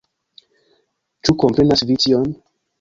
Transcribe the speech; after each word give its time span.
Ĉu 1.23 1.37
komprenas 1.45 1.87
vi 1.93 2.01
tion? 2.07 2.37